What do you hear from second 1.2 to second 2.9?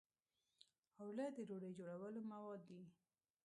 د ډوډۍ جوړولو مواد دي